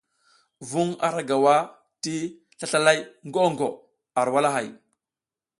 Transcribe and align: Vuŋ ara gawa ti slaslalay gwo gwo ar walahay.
Vuŋ 0.69 0.87
ara 1.07 1.21
gawa 1.29 1.55
ti 2.03 2.15
slaslalay 2.57 2.99
gwo 3.33 3.43
gwo 3.57 3.69
ar 4.19 4.27
walahay. 4.33 4.67